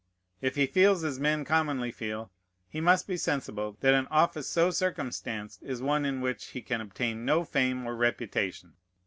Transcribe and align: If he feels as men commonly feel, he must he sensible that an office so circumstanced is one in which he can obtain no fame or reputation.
If 0.41 0.55
he 0.55 0.65
feels 0.65 1.03
as 1.03 1.19
men 1.19 1.45
commonly 1.45 1.91
feel, 1.91 2.31
he 2.67 2.81
must 2.81 3.05
he 3.05 3.17
sensible 3.17 3.77
that 3.81 3.93
an 3.93 4.07
office 4.07 4.47
so 4.49 4.71
circumstanced 4.71 5.61
is 5.61 5.79
one 5.79 6.05
in 6.05 6.21
which 6.21 6.47
he 6.47 6.63
can 6.63 6.81
obtain 6.81 7.23
no 7.23 7.43
fame 7.43 7.85
or 7.85 7.95
reputation. 7.95 8.73